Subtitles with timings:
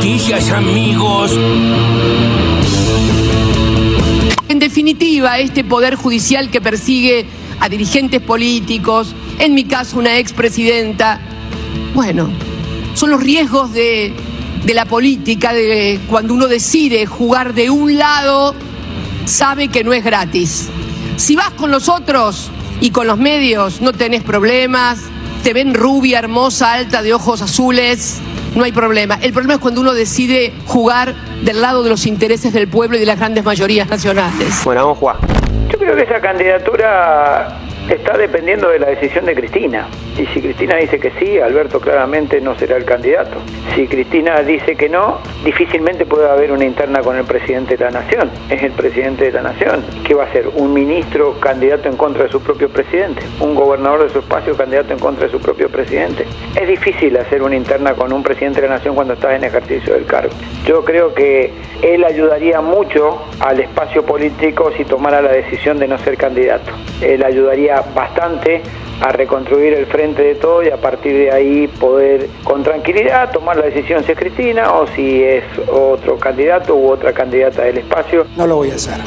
[0.00, 1.38] noticias, amigos.
[4.48, 7.26] En definitiva, este poder judicial que persigue
[7.60, 11.20] a dirigentes políticos, en mi caso una expresidenta,
[11.92, 12.30] bueno,
[12.94, 14.14] son los riesgos de,
[14.64, 18.54] de la política, de cuando uno decide jugar de un lado,
[19.26, 20.70] sabe que no es gratis.
[21.18, 24.98] Si vas con los otros y con los medios, no tenés problemas,
[25.44, 28.18] te ven rubia, hermosa, alta, de ojos azules,
[28.54, 29.18] no hay problema.
[29.22, 33.00] El problema es cuando uno decide jugar del lado de los intereses del pueblo y
[33.00, 34.62] de las grandes mayorías nacionales.
[34.64, 35.16] Bueno, vamos a jugar.
[35.68, 39.86] Yo creo que esa candidatura está dependiendo de la decisión de Cristina.
[40.20, 43.38] Y si Cristina dice que sí, Alberto claramente no será el candidato.
[43.74, 47.90] Si Cristina dice que no, difícilmente puede haber una interna con el presidente de la
[47.90, 48.30] nación.
[48.50, 49.82] Es el presidente de la nación.
[50.04, 50.48] ¿Qué va a ser?
[50.48, 53.22] ¿Un ministro candidato en contra de su propio presidente?
[53.40, 56.26] ¿Un gobernador de su espacio candidato en contra de su propio presidente?
[56.54, 59.94] Es difícil hacer una interna con un presidente de la nación cuando está en ejercicio
[59.94, 60.34] del cargo.
[60.66, 65.96] Yo creo que él ayudaría mucho al espacio político si tomara la decisión de no
[65.96, 66.72] ser candidato.
[67.00, 68.60] Él ayudaría bastante
[69.00, 73.56] a reconstruir el frente de todo y a partir de ahí poder con tranquilidad tomar
[73.56, 78.26] la decisión si es Cristina o si es otro candidato u otra candidata del espacio.
[78.36, 79.00] No lo voy a hacer.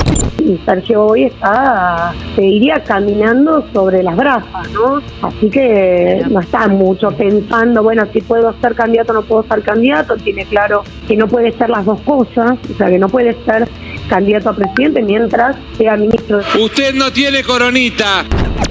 [0.43, 5.01] Y Sergio hoy está, se iría caminando sobre las brasas, ¿no?
[5.21, 9.61] Así que no está mucho pensando, bueno, si puedo ser candidato o no puedo ser
[9.61, 13.37] candidato, tiene claro que no puede ser las dos cosas, o sea, que no puede
[13.45, 13.69] ser
[14.09, 16.39] candidato a presidente mientras sea ministro.
[16.59, 18.25] Usted no tiene coronita.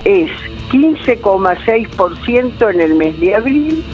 [0.05, 0.31] es
[0.73, 3.85] 15,6% en el mes de abril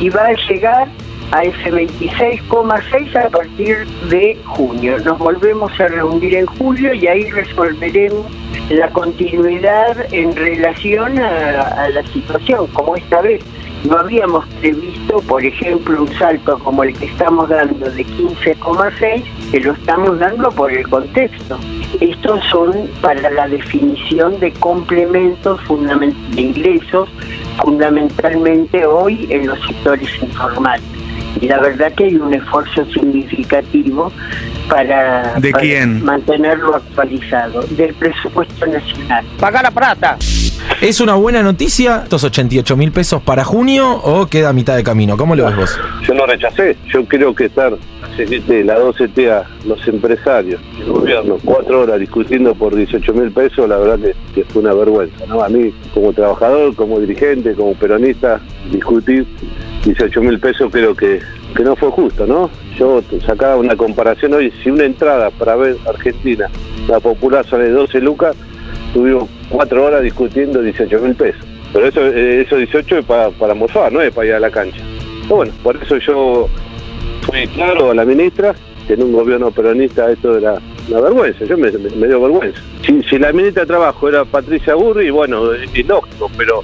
[0.00, 0.88] y va a llegar
[1.32, 4.98] a ese 26,6% a partir de junio.
[5.00, 8.26] Nos volvemos a reunir en julio y ahí resolveremos
[8.70, 13.42] la continuidad en relación a, a la situación, como esta vez.
[13.84, 19.60] No habíamos previsto, por ejemplo, un salto como el que estamos dando de 15,6, que
[19.60, 21.60] lo estamos dando por el contexto.
[22.00, 25.60] Estos son para la definición de complementos
[26.34, 27.08] de ingresos,
[27.62, 30.82] fundamentalmente hoy en los sectores informales.
[31.40, 34.10] Y la verdad que hay un esfuerzo significativo
[34.68, 36.04] para, ¿De para quién?
[36.04, 39.24] mantenerlo actualizado, del presupuesto nacional.
[39.38, 40.18] Paga la plata.
[40.80, 44.84] ¿Es una buena noticia estos 88 mil pesos para junio o queda a mitad de
[44.84, 45.16] camino?
[45.16, 45.80] ¿Cómo lo ves vos?
[46.06, 47.74] Yo no rechacé, yo creo que estar
[48.16, 53.78] CGT, la 12TA, los empresarios, el gobierno, cuatro horas discutiendo por 18 mil pesos, la
[53.78, 55.26] verdad que, que fue una vergüenza.
[55.26, 55.42] ¿no?
[55.42, 59.26] A mí, como trabajador, como dirigente, como peronista, discutir
[59.84, 61.20] 18 mil pesos creo que,
[61.54, 62.50] que no fue justo, ¿no?
[62.78, 66.48] Yo sacaba una comparación hoy, si una entrada para ver Argentina,
[66.88, 68.36] la popular sale 12 lucas,
[68.94, 71.42] tuvimos cuatro horas discutiendo 18 mil pesos.
[71.72, 74.50] Pero eso, eh, eso 18 es para, para morfar, no es para ir a la
[74.50, 74.78] cancha.
[75.24, 76.48] Pero bueno, por eso yo
[77.22, 78.54] fui claro a la ministra
[78.86, 82.60] que en un gobierno peronista esto era una vergüenza, yo me, me- me dio vergüenza.
[82.86, 86.62] Si, si la ministra de Trabajo era Patricia Burri, bueno, es lógico, pero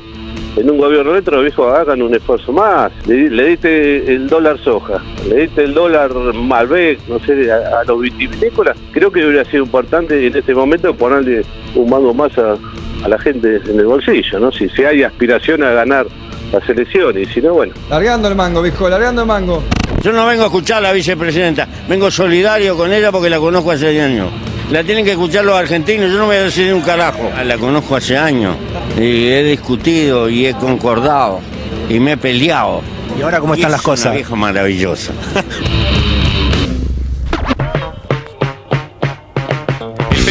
[0.56, 2.90] en un gobierno retro dijo hagan un esfuerzo más.
[3.06, 7.84] Le, le diste el dólar soja, le diste el dólar Malbec, no sé, a, a
[7.84, 8.76] los vitivinícolas.
[8.92, 11.42] Creo que hubiera sido importante en este momento ponerle
[11.74, 12.56] un mango más a,
[13.04, 14.50] a la gente en el bolsillo, ¿no?
[14.52, 16.06] Si, si hay aspiración a ganar
[16.52, 17.72] las elecciones, y si no, bueno.
[17.88, 19.62] Largando el mango, viejo, largando el mango.
[20.02, 23.70] Yo no vengo a escuchar a la vicepresidenta, vengo solidario con ella porque la conozco
[23.70, 24.30] hace años.
[24.72, 27.28] La tienen que escuchar los argentinos, yo no voy a decir un carajo.
[27.44, 28.56] La conozco hace años
[29.00, 31.40] y he discutido y he concordado
[31.88, 32.82] y me he peleado.
[33.18, 34.14] ¿Y ahora cómo están Y las es una cosas?
[34.14, 35.12] vieja maravillosa.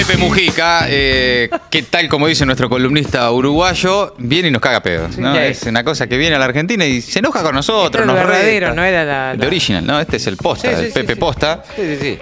[0.06, 5.18] Pepe Mujica, eh, que tal como dice nuestro columnista uruguayo, viene y nos caga pedos.
[5.18, 5.34] ¿no?
[5.36, 5.42] Sí.
[5.42, 7.86] Es una cosa que viene a la Argentina y se enoja con nosotros.
[7.86, 10.00] Este es el nos verdadero, no era la- De la- original, ¿no?
[10.00, 11.20] Este es el posta, Sí, sí, el sí, Pepe sí.
[11.20, 11.64] Posta.
[11.76, 12.20] Sí, sí, sí.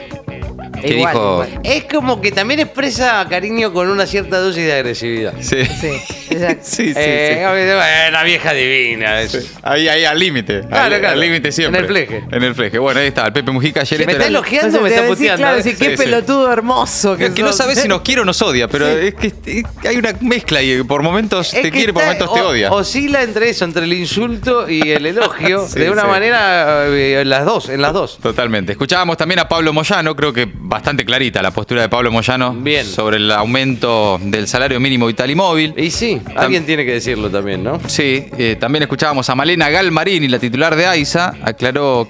[0.81, 1.43] ¿Qué Igual, dijo?
[1.45, 1.61] igual.
[1.63, 5.33] Es como que también expresa cariño con una cierta dosis de agresividad.
[5.39, 5.65] Sí.
[5.65, 5.91] Sí,
[6.29, 6.61] exacto.
[6.63, 7.55] Sí, sí, Eh, sí.
[7.55, 9.21] que, "Eh, La vieja divina.
[9.21, 9.53] es".
[9.63, 10.61] Ahí, ahí, al límite.
[10.67, 11.13] Claro, al, claro.
[11.13, 11.79] al límite siempre.
[11.79, 12.23] En el fleje.
[12.31, 12.77] En el fleje.
[12.79, 13.97] Bueno, ahí está, el Pepe Mujica ayer.
[13.99, 15.37] ¿Me esto está elogiando o me está puteando?
[15.37, 15.63] claro, eh?
[15.63, 16.03] sí, qué Sí, sí.
[16.03, 17.57] pelotudo hermoso que Que, que no sos.
[17.67, 21.03] Sabes si nos quiere o nos odia, pero es que hay una mezcla y por
[21.03, 22.71] momentos te quiere, por momentos te odia.
[22.71, 27.45] Oscila entre eso, entre el insulto y el elogio, de una manera, eh, en las
[27.45, 28.17] dos, en las dos.
[28.21, 28.71] Totalmente.
[28.71, 32.85] Escuchábamos también a Pablo Moyano, creo que bastante clarita la postura de Pablo Moyano Bien.
[32.85, 35.73] sobre el aumento del salario mínimo vital y móvil.
[35.77, 37.79] Y sí, alguien tiene que decirlo también, ¿no?
[37.87, 42.07] Sí, eh, también escuchábamos a Malena Galmarini, la titular de AISA, aclaró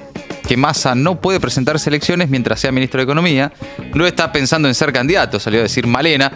[0.48, 3.52] que Massa no puede presentarse a elecciones mientras sea ministro de Economía.
[3.94, 6.32] No está pensando en ser candidato, salió a decir Malena.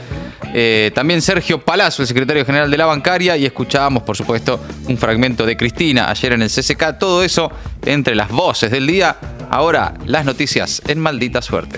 [0.54, 4.98] Eh, también Sergio Palazzo, el secretario general de la bancaria, y escuchábamos, por supuesto, un
[4.98, 6.98] fragmento de Cristina ayer en el CCK.
[7.00, 7.52] Todo eso
[7.86, 9.18] entre las voces del día
[9.52, 11.78] Ahora, las noticias en maldita suerte.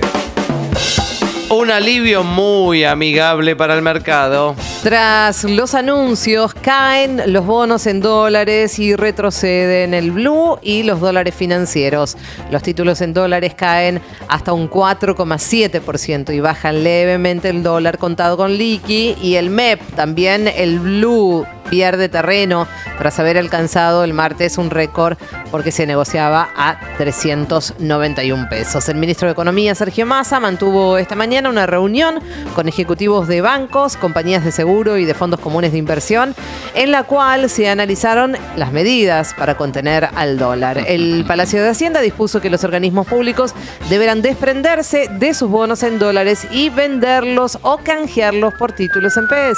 [1.55, 4.55] Un alivio muy amigable para el mercado.
[4.81, 11.35] Tras los anuncios, caen los bonos en dólares y retroceden el blue y los dólares
[11.35, 12.17] financieros.
[12.49, 18.57] Los títulos en dólares caen hasta un 4,7% y bajan levemente el dólar contado con
[18.57, 22.67] liqui y el MEP, también el blue pierde terreno
[22.99, 25.17] tras haber alcanzado el martes un récord
[25.49, 28.87] porque se negociaba a 391 pesos.
[28.89, 32.19] El ministro de Economía, Sergio Massa, mantuvo esta mañana una reunión
[32.55, 36.35] con ejecutivos de bancos, compañías de seguro y de fondos comunes de inversión,
[36.73, 40.83] en la cual se analizaron las medidas para contener al dólar.
[40.87, 43.53] El Palacio de Hacienda dispuso que los organismos públicos
[43.89, 49.57] deberán desprenderse de sus bonos en dólares y venderlos o canjearlos por títulos en PES.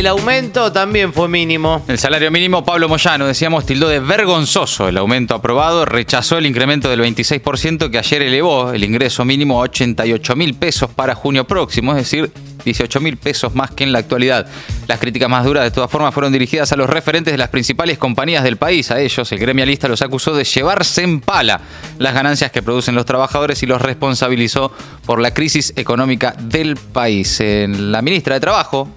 [0.00, 1.84] El aumento también fue mínimo.
[1.86, 6.88] El salario mínimo, Pablo Moyano, decíamos, tildó de vergonzoso el aumento aprobado, rechazó el incremento
[6.88, 11.92] del 26% que ayer elevó el ingreso mínimo a 88 mil pesos para junio próximo,
[11.92, 12.32] es decir,
[12.64, 14.46] 18 mil pesos más que en la actualidad.
[14.88, 17.98] Las críticas más duras, de todas formas, fueron dirigidas a los referentes de las principales
[17.98, 18.90] compañías del país.
[18.90, 21.60] A ellos, el gremialista los acusó de llevarse en pala
[21.98, 24.72] las ganancias que producen los trabajadores y los responsabilizó
[25.04, 27.42] por la crisis económica del país.
[27.68, 28.88] La ministra de Trabajo,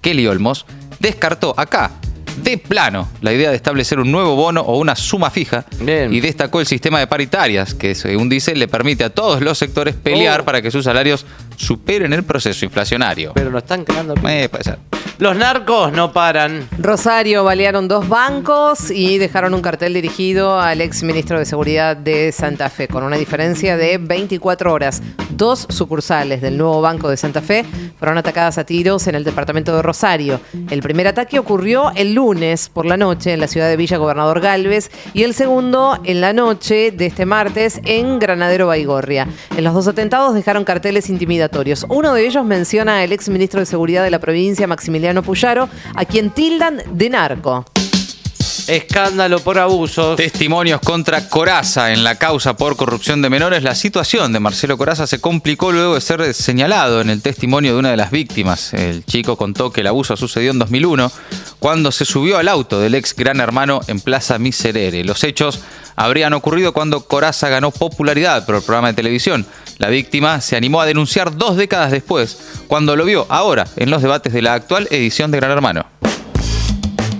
[0.00, 0.66] Kelly Olmos,
[0.98, 1.90] descartó acá,
[2.42, 5.64] de plano, la idea de establecer un nuevo bono o una suma fija
[6.10, 9.94] y destacó el sistema de paritarias, que según dice le permite a todos los sectores
[9.94, 10.44] pelear Oh.
[10.44, 11.26] para que sus salarios
[11.56, 13.32] superen el proceso inflacionario.
[13.34, 14.14] Pero lo están creando.
[14.26, 14.78] Eh, puede ser.
[15.20, 16.66] Los narcos no paran.
[16.78, 22.32] Rosario balearon dos bancos y dejaron un cartel dirigido al ex ministro de Seguridad de
[22.32, 25.02] Santa Fe, con una diferencia de 24 horas.
[25.28, 27.66] Dos sucursales del nuevo Banco de Santa Fe
[27.98, 30.40] fueron atacadas a tiros en el departamento de Rosario.
[30.70, 34.40] El primer ataque ocurrió el lunes por la noche en la ciudad de Villa Gobernador
[34.40, 39.28] Galvez y el segundo en la noche de este martes en Granadero Baigorria.
[39.54, 41.84] En los dos atentados dejaron carteles intimidatorios.
[41.90, 46.04] Uno de ellos menciona al ex ministro de Seguridad de la provincia, Maximiliano Puyaro, a
[46.04, 47.64] quien tildan de narco.
[48.66, 50.16] Escándalo por abusos.
[50.16, 53.64] Testimonios contra Coraza en la causa por corrupción de menores.
[53.64, 57.78] La situación de Marcelo Coraza se complicó luego de ser señalado en el testimonio de
[57.80, 58.72] una de las víctimas.
[58.72, 61.10] El chico contó que el abuso sucedió en 2001
[61.60, 65.04] cuando se subió al auto del ex gran hermano en Plaza Miserere.
[65.04, 65.60] Los hechos
[65.94, 69.46] habrían ocurrido cuando Coraza ganó popularidad por el programa de televisión.
[69.78, 74.02] La víctima se animó a denunciar dos décadas después, cuando lo vio ahora en los
[74.02, 75.86] debates de la actual edición de Gran Hermano.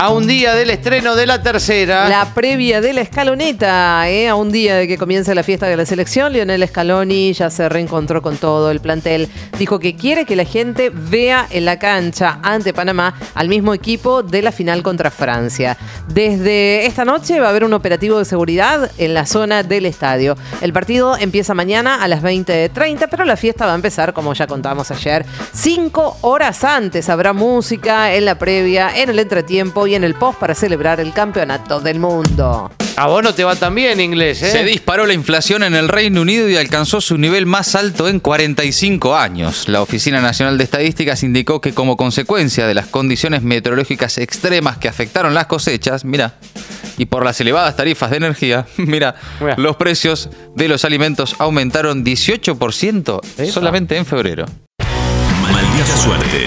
[0.03, 2.09] A un día del estreno de la tercera.
[2.09, 4.31] La previa de la escaloneta, ¿eh?
[4.31, 7.69] a un día de que comience la fiesta de la selección, Lionel Scaloni ya se
[7.69, 9.29] reencontró con todo el plantel.
[9.59, 14.23] Dijo que quiere que la gente vea en la cancha ante Panamá al mismo equipo
[14.23, 15.77] de la final contra Francia.
[16.09, 20.35] Desde esta noche va a haber un operativo de seguridad en la zona del estadio.
[20.63, 24.47] El partido empieza mañana a las 20.30, pero la fiesta va a empezar, como ya
[24.47, 27.11] contamos ayer, cinco horas antes.
[27.11, 31.13] Habrá música en la previa, en el entretiempo y en el post para celebrar el
[31.13, 32.71] campeonato del mundo.
[32.97, 34.51] A vos no te va tan bien inglés, ¿eh?
[34.51, 38.21] Se disparó la inflación en el Reino Unido y alcanzó su nivel más alto en
[38.21, 39.69] 45 años.
[39.69, 44.89] La Oficina Nacional de Estadísticas indicó que como consecuencia de las condiciones meteorológicas extremas que
[44.89, 46.35] afectaron las cosechas, mira,
[46.99, 49.57] y por las elevadas tarifas de energía, mira, Mira.
[49.57, 54.47] los precios de los alimentos aumentaron 18% solamente en febrero.
[55.43, 56.47] Maldita suerte.